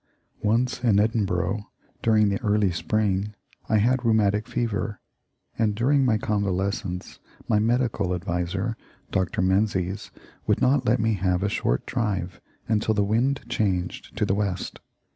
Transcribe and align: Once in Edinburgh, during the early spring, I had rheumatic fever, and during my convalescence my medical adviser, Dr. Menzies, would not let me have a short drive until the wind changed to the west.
Once 0.41 0.83
in 0.83 0.99
Edinburgh, 0.99 1.67
during 2.01 2.29
the 2.29 2.41
early 2.41 2.71
spring, 2.71 3.35
I 3.69 3.77
had 3.77 4.03
rheumatic 4.03 4.47
fever, 4.47 4.99
and 5.59 5.75
during 5.75 6.03
my 6.03 6.17
convalescence 6.17 7.19
my 7.47 7.59
medical 7.59 8.15
adviser, 8.15 8.75
Dr. 9.11 9.43
Menzies, 9.43 10.09
would 10.47 10.59
not 10.59 10.87
let 10.87 10.99
me 10.99 11.13
have 11.13 11.43
a 11.43 11.49
short 11.49 11.85
drive 11.85 12.41
until 12.67 12.95
the 12.95 13.03
wind 13.03 13.41
changed 13.47 14.17
to 14.17 14.25
the 14.25 14.33
west. 14.33 14.79